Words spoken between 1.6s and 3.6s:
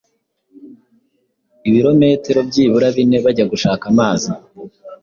ibirometero byibura bine bajya